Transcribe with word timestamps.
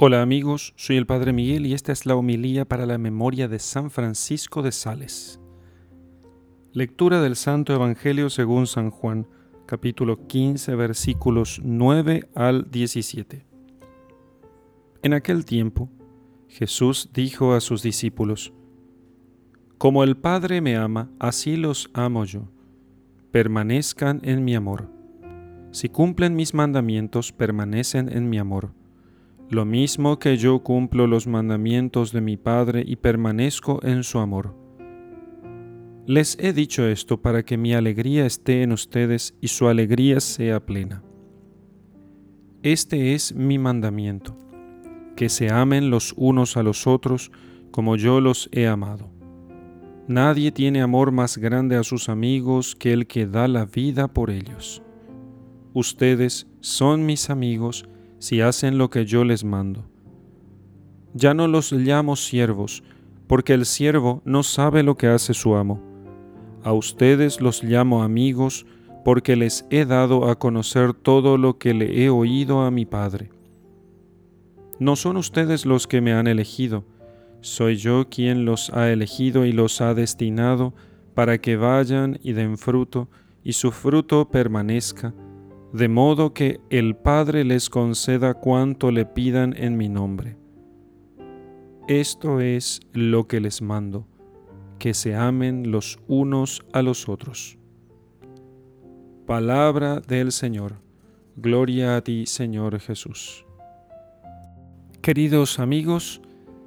Hola 0.00 0.22
amigos, 0.22 0.74
soy 0.76 0.96
el 0.96 1.06
Padre 1.06 1.32
Miguel 1.32 1.66
y 1.66 1.74
esta 1.74 1.90
es 1.90 2.06
la 2.06 2.14
homilía 2.14 2.64
para 2.64 2.86
la 2.86 2.98
memoria 2.98 3.48
de 3.48 3.58
San 3.58 3.90
Francisco 3.90 4.62
de 4.62 4.70
Sales. 4.70 5.40
Lectura 6.72 7.20
del 7.20 7.34
Santo 7.34 7.74
Evangelio 7.74 8.30
según 8.30 8.68
San 8.68 8.92
Juan, 8.92 9.26
capítulo 9.66 10.28
15, 10.28 10.76
versículos 10.76 11.60
9 11.64 12.28
al 12.36 12.70
17. 12.70 13.44
En 15.02 15.14
aquel 15.14 15.44
tiempo, 15.44 15.90
Jesús 16.46 17.10
dijo 17.12 17.54
a 17.54 17.60
sus 17.60 17.82
discípulos, 17.82 18.52
Como 19.78 20.04
el 20.04 20.16
Padre 20.16 20.60
me 20.60 20.76
ama, 20.76 21.10
así 21.18 21.56
los 21.56 21.90
amo 21.92 22.24
yo. 22.24 22.42
Permanezcan 23.32 24.20
en 24.22 24.44
mi 24.44 24.54
amor. 24.54 24.88
Si 25.72 25.88
cumplen 25.88 26.36
mis 26.36 26.54
mandamientos, 26.54 27.32
permanecen 27.32 28.08
en 28.16 28.30
mi 28.30 28.38
amor 28.38 28.77
lo 29.50 29.64
mismo 29.64 30.18
que 30.18 30.36
yo 30.36 30.60
cumplo 30.60 31.06
los 31.06 31.26
mandamientos 31.26 32.12
de 32.12 32.20
mi 32.20 32.36
Padre 32.36 32.84
y 32.86 32.96
permanezco 32.96 33.80
en 33.82 34.04
su 34.04 34.18
amor. 34.18 34.54
Les 36.06 36.38
he 36.40 36.52
dicho 36.52 36.86
esto 36.86 37.20
para 37.20 37.42
que 37.44 37.56
mi 37.56 37.74
alegría 37.74 38.26
esté 38.26 38.62
en 38.62 38.72
ustedes 38.72 39.34
y 39.40 39.48
su 39.48 39.68
alegría 39.68 40.20
sea 40.20 40.64
plena. 40.64 41.02
Este 42.62 43.14
es 43.14 43.34
mi 43.34 43.58
mandamiento, 43.58 44.36
que 45.16 45.28
se 45.28 45.50
amen 45.50 45.90
los 45.90 46.14
unos 46.16 46.56
a 46.56 46.62
los 46.62 46.86
otros 46.86 47.30
como 47.70 47.96
yo 47.96 48.20
los 48.20 48.48
he 48.52 48.66
amado. 48.66 49.10
Nadie 50.08 50.52
tiene 50.52 50.80
amor 50.80 51.12
más 51.12 51.36
grande 51.36 51.76
a 51.76 51.84
sus 51.84 52.08
amigos 52.08 52.74
que 52.74 52.92
el 52.92 53.06
que 53.06 53.26
da 53.26 53.46
la 53.46 53.66
vida 53.66 54.08
por 54.08 54.30
ellos. 54.30 54.82
Ustedes 55.74 56.46
son 56.60 57.04
mis 57.04 57.28
amigos 57.28 57.86
si 58.18 58.40
hacen 58.40 58.78
lo 58.78 58.90
que 58.90 59.04
yo 59.06 59.24
les 59.24 59.44
mando. 59.44 59.84
Ya 61.14 61.34
no 61.34 61.48
los 61.48 61.72
llamo 61.72 62.16
siervos, 62.16 62.82
porque 63.26 63.54
el 63.54 63.66
siervo 63.66 64.22
no 64.24 64.42
sabe 64.42 64.82
lo 64.82 64.96
que 64.96 65.06
hace 65.08 65.34
su 65.34 65.54
amo. 65.54 65.80
A 66.62 66.72
ustedes 66.72 67.40
los 67.40 67.62
llamo 67.62 68.02
amigos, 68.02 68.66
porque 69.04 69.36
les 69.36 69.66
he 69.70 69.84
dado 69.84 70.28
a 70.28 70.38
conocer 70.38 70.92
todo 70.92 71.38
lo 71.38 71.58
que 71.58 71.74
le 71.74 72.04
he 72.04 72.10
oído 72.10 72.60
a 72.60 72.70
mi 72.70 72.84
Padre. 72.84 73.30
No 74.78 74.96
son 74.96 75.16
ustedes 75.16 75.66
los 75.66 75.86
que 75.86 76.00
me 76.00 76.12
han 76.12 76.26
elegido, 76.26 76.84
soy 77.40 77.76
yo 77.76 78.08
quien 78.08 78.44
los 78.44 78.70
ha 78.70 78.90
elegido 78.90 79.46
y 79.46 79.52
los 79.52 79.80
ha 79.80 79.94
destinado 79.94 80.74
para 81.14 81.38
que 81.38 81.56
vayan 81.56 82.18
y 82.22 82.32
den 82.32 82.58
fruto, 82.58 83.08
y 83.42 83.52
su 83.52 83.70
fruto 83.70 84.28
permanezca, 84.28 85.14
de 85.72 85.88
modo 85.88 86.32
que 86.32 86.60
el 86.70 86.96
Padre 86.96 87.44
les 87.44 87.68
conceda 87.68 88.34
cuanto 88.34 88.90
le 88.90 89.04
pidan 89.04 89.54
en 89.56 89.76
mi 89.76 89.88
nombre. 89.88 90.36
Esto 91.88 92.40
es 92.40 92.80
lo 92.92 93.26
que 93.26 93.40
les 93.40 93.62
mando, 93.62 94.06
que 94.78 94.94
se 94.94 95.14
amen 95.14 95.70
los 95.70 95.98
unos 96.06 96.64
a 96.72 96.82
los 96.82 97.08
otros. 97.08 97.58
Palabra 99.26 100.00
del 100.00 100.32
Señor. 100.32 100.80
Gloria 101.36 101.96
a 101.96 102.02
ti, 102.02 102.26
Señor 102.26 102.80
Jesús. 102.80 103.44
Queridos 105.02 105.58
amigos, 105.58 106.20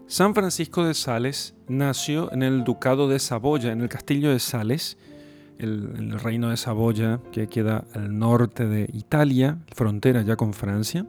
San 0.08 0.34
Francisco 0.34 0.86
de 0.86 0.94
Sales 0.94 1.56
nació 1.68 2.32
en 2.32 2.44
el 2.44 2.64
Ducado 2.64 3.08
de 3.08 3.20
Saboya, 3.20 3.72
en 3.72 3.82
el 3.82 3.90
castillo 3.90 4.32
de 4.32 4.40
Sales, 4.40 4.98
el, 5.62 6.20
reino 6.20 6.50
de 6.50 6.58
Saboya, 6.58 7.20
que 7.32 7.48
queda 7.48 7.86
al 7.94 8.18
norte 8.18 8.66
de 8.66 8.90
Italia, 8.94 9.60
frontera 9.74 10.22
ya 10.24 10.36
con 10.36 10.54
Francia, 10.54 11.06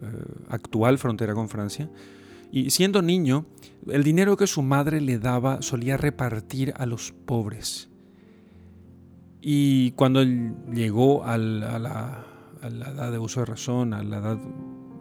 eh, 0.00 0.06
actual 0.48 0.98
frontera 0.98 1.34
con 1.34 1.48
Francia. 1.48 1.90
Y 2.50 2.70
siendo 2.70 3.02
niño, 3.02 3.44
el 3.88 4.02
dinero 4.02 4.36
que 4.36 4.46
su 4.46 4.62
madre 4.62 5.00
le 5.00 5.18
daba 5.18 5.62
solía 5.62 5.96
repartir 5.96 6.72
a 6.76 6.86
los 6.86 7.12
pobres. 7.12 7.90
Y 9.42 9.92
cuando 9.92 10.22
llegó 10.22 11.24
a, 11.24 11.36
la, 11.38 12.24
edad 12.62 13.12
de 13.12 13.18
uso 13.18 13.40
de 13.40 13.46
razón, 13.46 13.94
a 13.94 14.02
la 14.02 14.18
edad 14.18 14.38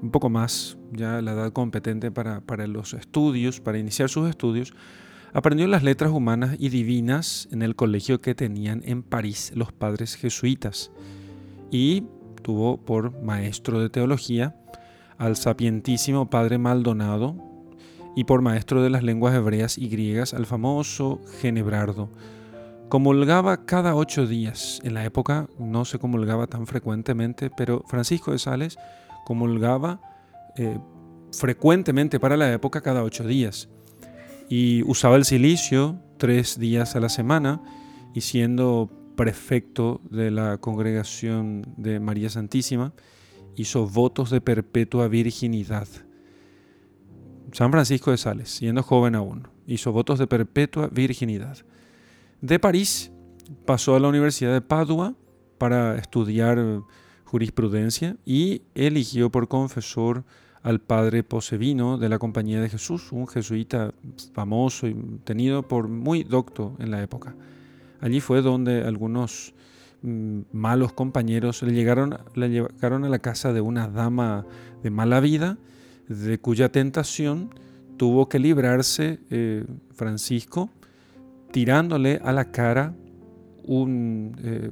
un 0.01 0.11
poco 0.11 0.29
más, 0.29 0.77
ya 0.91 1.21
la 1.21 1.31
edad 1.31 1.53
competente 1.53 2.11
para 2.11 2.67
los 2.67 2.93
estudios, 2.93 3.61
para 3.61 3.79
iniciar 3.79 4.09
sus 4.09 4.29
estudios, 4.29 4.73
Aprendió 5.35 5.67
las 5.67 5.83
letras 5.83 6.13
humanas 6.13 6.55
y 6.57 6.69
divinas 6.69 7.49
en 7.51 7.61
el 7.61 7.75
colegio 7.75 8.21
que 8.21 8.33
tenían 8.33 8.81
en 8.85 9.03
París 9.03 9.51
los 9.53 9.73
padres 9.73 10.15
jesuitas 10.15 10.91
y 11.69 12.05
tuvo 12.41 12.77
por 12.77 13.21
maestro 13.21 13.81
de 13.81 13.89
teología 13.89 14.55
al 15.17 15.35
sapientísimo 15.35 16.29
padre 16.29 16.57
Maldonado 16.57 17.35
y 18.15 18.23
por 18.23 18.41
maestro 18.41 18.81
de 18.81 18.89
las 18.89 19.03
lenguas 19.03 19.35
hebreas 19.35 19.77
y 19.77 19.89
griegas 19.89 20.33
al 20.33 20.45
famoso 20.45 21.19
Genebrardo. 21.41 22.09
Comulgaba 22.87 23.65
cada 23.65 23.93
ocho 23.93 24.27
días. 24.27 24.79
En 24.85 24.93
la 24.93 25.03
época 25.03 25.49
no 25.59 25.83
se 25.83 25.99
comulgaba 25.99 26.47
tan 26.47 26.65
frecuentemente, 26.65 27.49
pero 27.49 27.83
Francisco 27.87 28.31
de 28.31 28.39
Sales 28.39 28.77
comulgaba 29.25 29.99
eh, 30.55 30.79
frecuentemente 31.33 32.21
para 32.21 32.37
la 32.37 32.53
época 32.53 32.79
cada 32.79 33.03
ocho 33.03 33.27
días 33.27 33.67
y 34.49 34.83
usaba 34.83 35.15
el 35.15 35.25
silicio 35.25 35.99
tres 36.17 36.59
días 36.59 36.95
a 36.95 36.99
la 36.99 37.09
semana 37.09 37.61
y 38.13 38.21
siendo 38.21 38.89
prefecto 39.15 40.01
de 40.09 40.31
la 40.31 40.57
congregación 40.57 41.65
de 41.77 41.99
María 41.99 42.29
Santísima, 42.29 42.93
hizo 43.55 43.87
votos 43.87 44.29
de 44.29 44.41
perpetua 44.41 45.07
virginidad. 45.07 45.87
San 47.51 47.71
Francisco 47.71 48.11
de 48.11 48.17
Sales, 48.17 48.49
siendo 48.49 48.83
joven 48.83 49.15
aún, 49.15 49.47
hizo 49.65 49.91
votos 49.91 50.19
de 50.19 50.27
perpetua 50.27 50.89
virginidad. 50.91 51.57
De 52.41 52.59
París 52.59 53.11
pasó 53.65 53.95
a 53.95 53.99
la 53.99 54.09
Universidad 54.09 54.53
de 54.53 54.61
Padua 54.61 55.15
para 55.57 55.97
estudiar 55.97 56.83
jurisprudencia 57.23 58.17
y 58.25 58.63
eligió 58.75 59.31
por 59.31 59.47
confesor 59.47 60.25
al 60.65 60.79
padre 60.79 61.21
Posevino 61.21 61.99
de 61.99 62.09
la 62.09 62.17
Compañía 62.17 62.59
de 62.59 62.69
Jesús, 62.69 63.11
un 63.11 63.27
jesuita 63.27 63.93
famoso 64.33 64.87
y 64.87 64.95
tenido 65.23 65.61
por 65.61 65.87
muy 65.87 66.23
docto 66.23 66.75
en 66.79 66.89
la 66.89 67.03
época. 67.03 67.35
Allí 68.01 68.19
fue 68.19 68.41
donde 68.41 68.81
algunos 68.83 69.53
mm, 70.01 70.39
malos 70.53 70.91
compañeros 70.93 71.61
le 71.61 71.71
llegaron, 71.71 72.17
le 72.33 72.49
llegaron 72.49 73.05
a 73.05 73.09
la 73.09 73.19
casa 73.19 73.53
de 73.53 73.61
una 73.61 73.87
dama 73.87 74.47
de 74.81 74.89
mala 74.89 75.19
vida, 75.19 75.59
de 76.09 76.39
cuya 76.39 76.69
tentación 76.69 77.51
tuvo 77.97 78.27
que 78.27 78.39
librarse 78.39 79.19
eh, 79.29 79.65
Francisco 79.91 80.71
tirándole 81.51 82.19
a 82.23 82.31
la 82.31 82.51
cara 82.51 82.95
un 83.65 84.35
eh, 84.43 84.71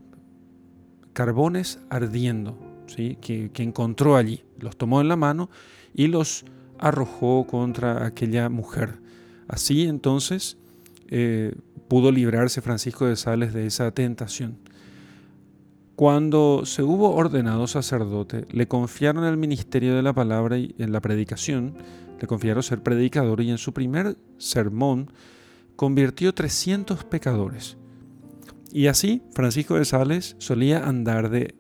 carbones 1.14 1.80
ardiendo, 1.92 2.58
¿sí? 2.88 3.16
que, 3.22 3.52
que 3.52 3.62
encontró 3.62 4.16
allí. 4.16 4.44
Los 4.64 4.78
tomó 4.78 5.02
en 5.02 5.08
la 5.08 5.16
mano 5.16 5.50
y 5.94 6.08
los 6.08 6.46
arrojó 6.80 7.46
contra 7.46 8.06
aquella 8.06 8.50
mujer. 8.50 9.00
Así 9.48 9.84
entonces 9.84 10.58
eh, 11.10 11.54
pudo 11.88 12.12
librarse 12.12 12.62
Francisco 12.62 13.06
de 13.06 13.16
Sales 13.16 13.54
de 13.54 13.68
esa 13.68 13.92
tentación. 13.92 14.58
Cuando 15.96 16.64
se 16.66 16.82
hubo 16.82 17.14
ordenado 17.14 17.68
sacerdote, 17.68 18.46
le 18.52 18.68
confiaron 18.68 19.26
el 19.26 19.38
ministerio 19.38 19.96
de 19.96 20.02
la 20.02 20.14
palabra 20.14 20.58
y 20.58 20.74
en 20.80 20.92
la 20.92 21.02
predicación, 21.02 21.76
le 22.20 22.26
confiaron 22.26 22.64
ser 22.64 22.82
predicador 22.82 23.42
y 23.42 23.52
en 23.52 23.60
su 23.60 23.74
primer 23.74 24.18
sermón 24.40 25.12
convirtió 25.76 26.34
300 26.34 27.04
pecadores. 27.04 27.78
Y 28.72 28.88
así 28.88 29.22
Francisco 29.34 29.76
de 29.76 29.86
Sales 29.86 30.36
solía 30.40 30.88
andar 30.88 31.30
de 31.30 31.54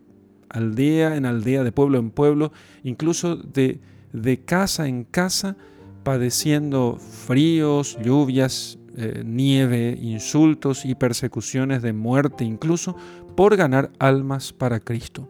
aldea 0.54 1.18
en 1.18 1.26
aldea, 1.26 1.64
de 1.64 1.72
pueblo 1.72 2.00
en 2.00 2.12
pueblo, 2.12 2.52
incluso 2.84 3.36
de 3.36 3.82
de 4.14 4.46
casa 4.46 4.88
en 4.88 5.04
casa, 5.04 5.58
padeciendo 6.04 6.98
fríos, 6.98 7.98
lluvias, 8.02 8.78
eh, 8.96 9.24
nieve, 9.26 9.98
insultos 10.00 10.86
y 10.86 10.96
persecuciones 10.96 11.82
de 11.82 11.94
muerte 11.94 12.46
incluso, 12.46 12.96
por 13.36 13.58
ganar 13.58 13.92
almas 14.00 14.54
para 14.54 14.80
Cristo. 14.80 15.28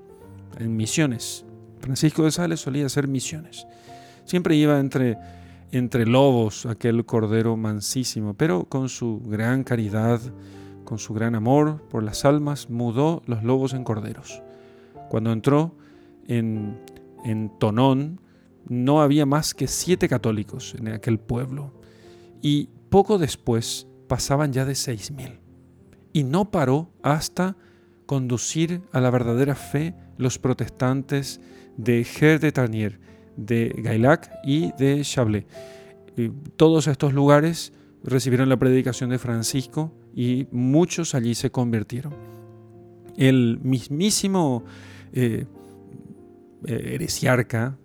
En 0.60 0.76
misiones. 0.76 1.46
Francisco 1.80 2.24
de 2.24 2.32
Sales 2.32 2.60
solía 2.60 2.86
hacer 2.86 3.08
misiones. 3.08 3.66
Siempre 4.26 4.56
iba 4.56 4.80
entre, 4.80 5.18
entre 5.72 6.06
lobos, 6.06 6.66
aquel 6.66 7.06
cordero 7.06 7.58
mansísimo, 7.58 8.34
pero 8.34 8.66
con 8.66 8.90
su 8.90 9.22
gran 9.26 9.64
caridad, 9.64 10.20
con 10.84 11.00
su 11.00 11.14
gran 11.14 11.36
amor 11.36 11.82
por 11.90 12.04
las 12.04 12.26
almas, 12.26 12.70
mudó 12.70 13.22
los 13.26 13.44
lobos 13.44 13.74
en 13.74 13.84
corderos. 13.84 14.42
Cuando 15.14 15.32
entró 15.32 15.76
en, 16.28 16.80
en 17.24 17.52
Tonón, 17.60 18.20
no 18.68 19.00
había 19.00 19.28
más 19.28 19.54
que 19.54 19.68
siete 19.68 20.10
católicos 20.10 20.74
en 20.76 20.88
aquel 20.88 21.20
pueblo 21.20 21.72
y 22.42 22.70
poco 22.90 23.20
después 23.20 23.86
pasaban 24.08 24.52
ya 24.54 24.66
de 24.66 24.74
seis 24.74 25.12
mil. 25.12 25.40
Y 26.14 26.24
no 26.24 26.50
paró 26.50 26.90
hasta 27.04 27.58
conducir 28.08 28.82
a 28.92 29.02
la 29.02 29.12
verdadera 29.12 29.54
fe 29.54 29.94
los 30.18 30.40
protestantes 30.40 31.40
de 31.78 32.04
Ger 32.06 32.40
de 32.40 32.52
Tarnier, 32.52 33.00
de 33.38 33.72
Gailac 33.84 34.32
y 34.44 34.72
de 34.80 35.04
Chablais. 35.04 35.46
todos 36.56 36.88
estos 36.88 37.14
lugares 37.14 37.72
recibieron 38.04 38.50
la 38.50 38.58
predicación 38.58 39.12
de 39.12 39.20
Francisco 39.20 39.94
y 40.16 40.48
muchos 40.52 41.14
allí 41.14 41.36
se 41.36 41.52
convirtieron. 41.52 42.16
El 43.16 43.60
mismísimo 43.62 44.64
eh, 45.14 45.46
eh, 46.66 46.92
heresiarca, 46.96 47.78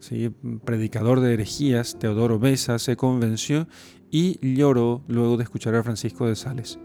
predicador 0.65 1.21
de 1.21 1.35
herejías, 1.35 1.99
Teodoro 1.99 2.39
Besa, 2.39 2.79
se 2.79 2.97
convenció 2.97 3.67
y 4.11 4.39
lloró 4.55 5.03
luego 5.09 5.37
de 5.37 5.45
escuchar 5.45 5.75
a 5.75 5.83
Francisco 5.83 6.27
de 6.27 6.37
Sales. 6.37 6.79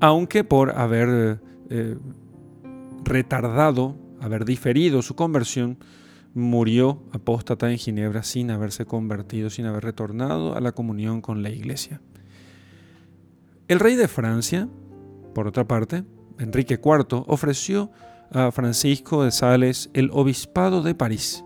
Aunque 0.00 0.44
por 0.44 0.78
haber 0.78 1.40
eh, 1.70 1.96
retardado, 3.04 3.96
haber 4.20 4.44
diferido 4.44 5.02
su 5.02 5.16
conversión, 5.16 5.78
murió 6.34 7.02
apóstata 7.12 7.70
en 7.70 7.78
Ginebra 7.78 8.22
sin 8.22 8.50
haberse 8.50 8.84
convertido, 8.84 9.50
sin 9.50 9.66
haber 9.66 9.84
retornado 9.84 10.54
a 10.54 10.60
la 10.60 10.72
comunión 10.72 11.20
con 11.20 11.42
la 11.42 11.50
iglesia. 11.50 12.00
El 13.66 13.80
rey 13.80 13.96
de 13.96 14.08
Francia, 14.08 14.68
por 15.34 15.48
otra 15.48 15.66
parte, 15.66 16.04
Enrique 16.38 16.74
IV, 16.74 17.24
ofreció 17.26 17.90
a 18.32 18.50
Francisco 18.52 19.24
de 19.24 19.30
Sales 19.30 19.90
el 19.94 20.10
obispado 20.12 20.82
de 20.82 20.94
París 20.94 21.44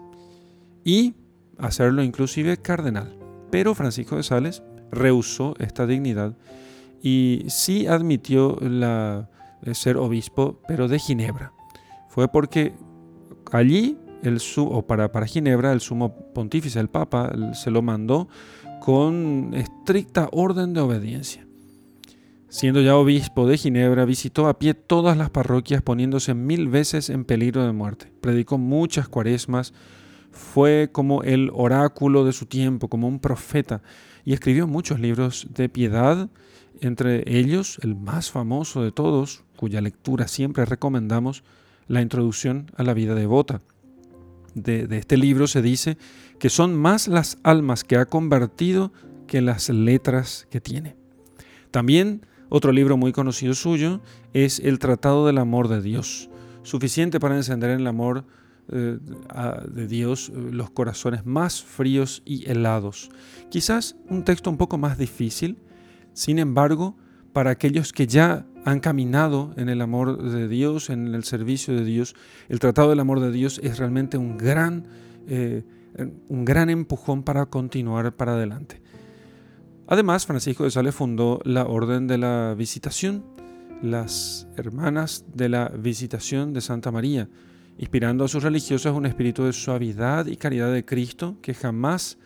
y 0.84 1.14
hacerlo 1.58 2.02
inclusive 2.02 2.56
cardenal. 2.56 3.16
Pero 3.50 3.74
Francisco 3.74 4.16
de 4.16 4.22
Sales 4.22 4.62
rehusó 4.90 5.54
esta 5.58 5.86
dignidad 5.86 6.36
y 7.02 7.44
sí 7.48 7.86
admitió 7.86 8.58
la, 8.60 9.28
eh, 9.62 9.74
ser 9.74 9.96
obispo, 9.96 10.60
pero 10.68 10.88
de 10.88 10.98
Ginebra. 10.98 11.52
Fue 12.08 12.28
porque 12.28 12.74
allí, 13.50 13.98
el, 14.22 14.40
o 14.56 14.86
para, 14.86 15.10
para 15.10 15.26
Ginebra, 15.26 15.72
el 15.72 15.80
sumo 15.80 16.14
pontífice, 16.32 16.78
el 16.80 16.88
papa, 16.88 17.32
se 17.54 17.70
lo 17.70 17.82
mandó 17.82 18.28
con 18.80 19.52
estricta 19.54 20.28
orden 20.32 20.74
de 20.74 20.80
obediencia. 20.80 21.46
Siendo 22.52 22.82
ya 22.82 22.96
obispo 22.96 23.46
de 23.46 23.56
Ginebra, 23.56 24.04
visitó 24.04 24.46
a 24.46 24.58
pie 24.58 24.74
todas 24.74 25.16
las 25.16 25.30
parroquias 25.30 25.80
poniéndose 25.80 26.34
mil 26.34 26.68
veces 26.68 27.08
en 27.08 27.24
peligro 27.24 27.64
de 27.64 27.72
muerte. 27.72 28.12
Predicó 28.20 28.58
muchas 28.58 29.08
cuaresmas, 29.08 29.72
fue 30.32 30.90
como 30.92 31.22
el 31.22 31.50
oráculo 31.54 32.26
de 32.26 32.34
su 32.34 32.44
tiempo, 32.44 32.88
como 32.88 33.08
un 33.08 33.20
profeta, 33.20 33.80
y 34.26 34.34
escribió 34.34 34.66
muchos 34.66 35.00
libros 35.00 35.46
de 35.54 35.70
piedad, 35.70 36.28
entre 36.82 37.24
ellos 37.26 37.78
el 37.80 37.96
más 37.96 38.30
famoso 38.30 38.82
de 38.82 38.92
todos, 38.92 39.44
cuya 39.56 39.80
lectura 39.80 40.28
siempre 40.28 40.66
recomendamos, 40.66 41.44
la 41.88 42.02
introducción 42.02 42.70
a 42.76 42.82
la 42.82 42.92
vida 42.92 43.14
devota. 43.14 43.62
De, 44.54 44.86
este 44.90 45.16
libro 45.16 45.46
se 45.46 45.62
dice 45.62 45.96
que 46.38 46.50
son 46.50 46.76
más 46.76 47.08
las 47.08 47.38
almas 47.44 47.82
que 47.82 47.96
ha 47.96 48.04
convertido 48.04 48.92
que 49.26 49.40
las 49.40 49.70
letras 49.70 50.46
que 50.50 50.60
tiene. 50.60 50.96
También 51.70 52.26
otro 52.54 52.70
libro 52.70 52.98
muy 52.98 53.12
conocido 53.12 53.54
suyo 53.54 54.02
es 54.34 54.60
El 54.60 54.78
Tratado 54.78 55.26
del 55.26 55.38
Amor 55.38 55.68
de 55.68 55.80
Dios, 55.80 56.28
suficiente 56.62 57.18
para 57.18 57.34
encender 57.34 57.70
en 57.70 57.80
el 57.80 57.86
amor 57.86 58.26
eh, 58.70 58.98
de 59.70 59.86
Dios 59.86 60.28
eh, 60.28 60.50
los 60.52 60.68
corazones 60.68 61.24
más 61.24 61.62
fríos 61.62 62.20
y 62.26 62.50
helados. 62.50 63.08
Quizás 63.48 63.96
un 64.10 64.22
texto 64.24 64.50
un 64.50 64.58
poco 64.58 64.76
más 64.76 64.98
difícil, 64.98 65.56
sin 66.12 66.38
embargo, 66.38 66.94
para 67.32 67.52
aquellos 67.52 67.94
que 67.94 68.06
ya 68.06 68.44
han 68.66 68.80
caminado 68.80 69.54
en 69.56 69.70
el 69.70 69.80
amor 69.80 70.22
de 70.22 70.46
Dios, 70.46 70.90
en 70.90 71.14
el 71.14 71.24
servicio 71.24 71.74
de 71.74 71.86
Dios, 71.86 72.14
el 72.50 72.58
Tratado 72.58 72.90
del 72.90 73.00
Amor 73.00 73.20
de 73.20 73.32
Dios 73.32 73.62
es 73.64 73.78
realmente 73.78 74.18
un 74.18 74.36
gran, 74.36 74.88
eh, 75.26 75.62
un 76.28 76.44
gran 76.44 76.68
empujón 76.68 77.22
para 77.22 77.46
continuar 77.46 78.14
para 78.14 78.34
adelante. 78.34 78.81
Además, 79.92 80.24
Francisco 80.24 80.64
de 80.64 80.70
Sales 80.70 80.94
fundó 80.94 81.42
la 81.44 81.66
Orden 81.66 82.06
de 82.06 82.16
la 82.16 82.54
Visitación, 82.56 83.22
las 83.82 84.48
Hermanas 84.56 85.26
de 85.34 85.50
la 85.50 85.68
Visitación 85.68 86.54
de 86.54 86.62
Santa 86.62 86.90
María, 86.90 87.28
inspirando 87.76 88.24
a 88.24 88.28
sus 88.28 88.42
religiosos 88.42 88.96
un 88.96 89.04
espíritu 89.04 89.44
de 89.44 89.52
suavidad 89.52 90.24
y 90.24 90.38
caridad 90.38 90.72
de 90.72 90.86
Cristo 90.86 91.36
que 91.42 91.52
jamás 91.52 92.16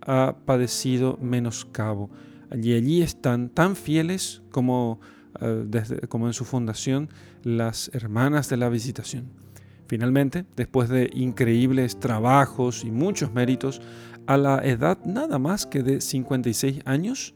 ha 0.00 0.36
padecido 0.46 1.18
menoscabo. 1.20 2.08
Allí, 2.50 2.72
allí 2.72 3.02
están 3.02 3.50
tan 3.50 3.76
fieles 3.76 4.40
como, 4.50 4.98
eh, 5.42 5.64
desde, 5.66 6.00
como 6.08 6.26
en 6.26 6.32
su 6.32 6.46
fundación 6.46 7.10
las 7.42 7.90
Hermanas 7.92 8.48
de 8.48 8.56
la 8.56 8.70
Visitación. 8.70 9.26
Finalmente, 9.90 10.46
después 10.56 10.88
de 10.88 11.10
increíbles 11.12 12.00
trabajos 12.00 12.82
y 12.82 12.90
muchos 12.90 13.34
méritos, 13.34 13.82
a 14.30 14.36
la 14.36 14.58
edad 14.64 14.96
nada 15.04 15.40
más 15.40 15.66
que 15.66 15.82
de 15.82 16.00
56 16.00 16.82
años, 16.84 17.34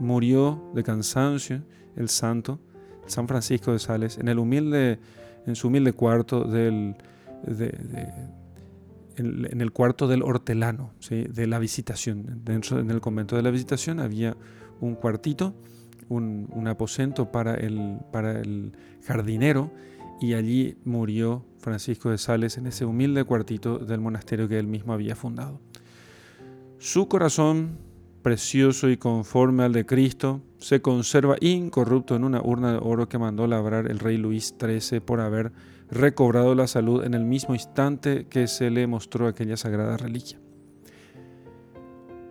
murió 0.00 0.68
de 0.74 0.82
cansancio 0.82 1.62
el 1.94 2.08
santo 2.08 2.58
San 3.06 3.28
Francisco 3.28 3.70
de 3.70 3.78
Sales 3.78 4.18
en, 4.18 4.26
el 4.26 4.40
humilde, 4.40 4.98
en 5.46 5.54
su 5.54 5.68
humilde 5.68 5.92
cuarto 5.92 6.42
del, 6.42 6.96
en, 9.16 9.60
el 9.60 9.70
cuarto 9.70 10.08
del 10.08 10.24
hortelano, 10.24 10.90
de 11.08 11.46
la 11.46 11.60
visitación. 11.60 12.40
Dentro 12.44 12.80
en 12.80 12.90
el 12.90 13.00
convento 13.00 13.36
de 13.36 13.42
la 13.42 13.52
visitación 13.52 14.00
había 14.00 14.36
un 14.80 14.96
cuartito, 14.96 15.54
un, 16.08 16.48
un 16.50 16.66
aposento 16.66 17.30
para 17.30 17.54
el, 17.54 18.00
para 18.10 18.40
el 18.40 18.72
jardinero 19.06 19.70
y 20.20 20.34
allí 20.34 20.78
murió 20.84 21.44
Francisco 21.58 22.10
de 22.10 22.18
Sales 22.18 22.58
en 22.58 22.66
ese 22.66 22.84
humilde 22.84 23.22
cuartito 23.22 23.78
del 23.78 24.00
monasterio 24.00 24.48
que 24.48 24.58
él 24.58 24.66
mismo 24.66 24.94
había 24.94 25.14
fundado. 25.14 25.60
Su 26.84 27.08
corazón, 27.08 27.78
precioso 28.20 28.90
y 28.90 28.98
conforme 28.98 29.62
al 29.62 29.72
de 29.72 29.86
Cristo, 29.86 30.42
se 30.58 30.82
conserva 30.82 31.38
incorrupto 31.40 32.14
en 32.14 32.24
una 32.24 32.42
urna 32.42 32.72
de 32.72 32.78
oro 32.82 33.08
que 33.08 33.16
mandó 33.16 33.46
labrar 33.46 33.90
el 33.90 33.98
rey 33.98 34.18
Luis 34.18 34.54
XIII 34.60 35.00
por 35.00 35.20
haber 35.20 35.50
recobrado 35.90 36.54
la 36.54 36.66
salud 36.66 37.02
en 37.02 37.14
el 37.14 37.24
mismo 37.24 37.54
instante 37.54 38.26
que 38.26 38.48
se 38.48 38.68
le 38.68 38.86
mostró 38.86 39.26
aquella 39.26 39.56
sagrada 39.56 39.96
reliquia. 39.96 40.38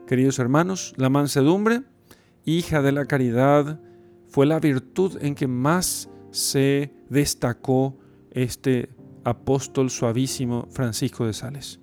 Queridos 0.06 0.38
hermanos, 0.38 0.94
la 0.98 1.10
mansedumbre, 1.10 1.82
hija 2.46 2.84
de 2.84 2.92
la 2.92 3.06
caridad, 3.06 3.80
fue 4.28 4.46
la 4.46 4.60
virtud 4.60 5.18
en 5.20 5.34
que 5.34 5.48
más 5.48 6.12
se 6.30 6.94
destacó 7.10 7.98
este 8.30 8.90
apóstol 9.24 9.90
suavísimo 9.90 10.68
Francisco 10.70 11.26
de 11.26 11.34
Sales, 11.34 11.80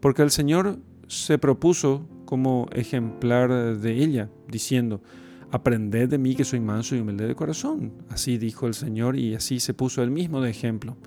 porque 0.00 0.22
el 0.22 0.32
Señor 0.32 0.80
se 1.08 1.38
propuso 1.38 2.06
como 2.24 2.68
ejemplar 2.72 3.76
de 3.78 4.02
ella, 4.02 4.30
diciendo, 4.46 5.00
Aprended 5.50 6.10
de 6.10 6.18
mí 6.18 6.34
que 6.34 6.44
soy 6.44 6.60
manso 6.60 6.94
y 6.94 7.00
humilde 7.00 7.26
de 7.26 7.34
corazón. 7.34 7.92
Así 8.10 8.36
dijo 8.36 8.66
el 8.66 8.74
Señor 8.74 9.16
y 9.16 9.34
así 9.34 9.60
se 9.60 9.72
puso 9.72 10.02
él 10.02 10.10
mismo 10.10 10.42
de 10.42 10.50
ejemplo. 10.50 10.98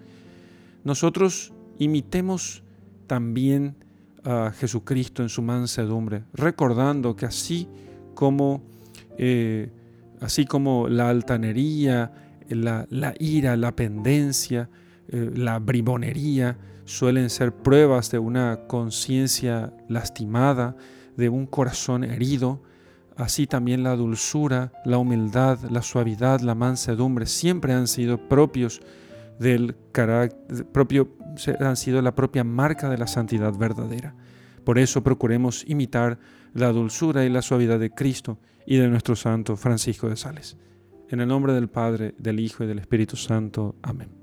Nosotros 0.83 1.53
imitemos 1.77 2.63
también 3.05 3.75
a 4.23 4.51
Jesucristo 4.51 5.21
en 5.21 5.29
su 5.29 5.43
mansedumbre, 5.43 6.23
recordando 6.33 7.15
que 7.15 7.27
así 7.27 7.67
como, 8.15 8.63
eh, 9.19 9.69
así 10.19 10.45
como 10.45 10.87
la 10.87 11.09
altanería, 11.09 12.11
la, 12.49 12.87
la 12.89 13.13
ira, 13.19 13.55
la 13.57 13.75
pendencia, 13.75 14.69
eh, 15.07 15.31
la 15.35 15.59
bribonería, 15.59 16.57
suelen 16.85 17.29
ser 17.29 17.53
pruebas 17.53 18.11
de 18.11 18.19
una 18.19 18.67
conciencia 18.67 19.73
lastimada, 19.87 20.75
de 21.17 21.29
un 21.29 21.45
corazón 21.45 22.03
herido. 22.03 22.61
Así 23.17 23.47
también 23.47 23.83
la 23.83 23.95
dulzura, 23.95 24.71
la 24.85 24.97
humildad, 24.97 25.59
la 25.69 25.81
suavidad, 25.81 26.41
la 26.41 26.55
mansedumbre 26.55 27.25
siempre 27.25 27.73
han 27.73 27.87
sido 27.87 28.27
propios 28.29 28.81
del 29.39 29.75
carácter, 29.91 30.65
propio, 30.67 31.09
han 31.59 31.75
sido 31.75 32.01
la 32.01 32.15
propia 32.15 32.43
marca 32.43 32.89
de 32.89 32.97
la 32.97 33.07
santidad 33.07 33.53
verdadera. 33.57 34.15
Por 34.63 34.77
eso 34.77 35.03
procuremos 35.03 35.63
imitar 35.67 36.19
la 36.53 36.71
dulzura 36.71 37.25
y 37.25 37.29
la 37.29 37.41
suavidad 37.41 37.79
de 37.79 37.91
Cristo 37.91 38.37
y 38.65 38.77
de 38.77 38.87
nuestro 38.87 39.15
santo 39.15 39.57
Francisco 39.57 40.09
de 40.09 40.15
Sales. 40.15 40.57
En 41.09 41.19
el 41.19 41.27
nombre 41.27 41.53
del 41.53 41.69
Padre, 41.69 42.15
del 42.17 42.39
Hijo 42.39 42.63
y 42.63 42.67
del 42.67 42.79
Espíritu 42.79 43.17
Santo. 43.17 43.75
Amén. 43.81 44.20